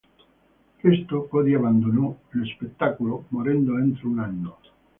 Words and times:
Presto 0.81 1.27
Cody 1.27 1.53
abbandonò 1.53 2.11
lo 2.29 2.45
spettacolo, 2.45 3.25
morendo 3.27 3.77
entro 3.77 4.09
un 4.09 4.17
anno. 4.17 4.57